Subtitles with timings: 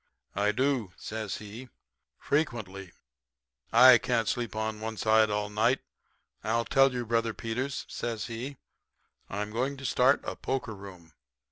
[0.35, 1.69] "'I do,' says he,
[2.17, 2.91] 'frequently.
[3.71, 5.81] I can't sleep on one side all night.
[6.43, 8.57] I'll tell you, Brother Peters,' says he,
[9.29, 11.13] 'I'm going to start a poker room.